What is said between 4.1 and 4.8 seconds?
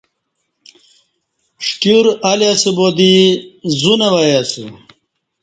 وای اسہ